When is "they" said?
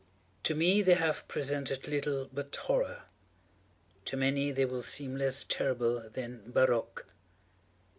0.81-0.95, 4.51-4.65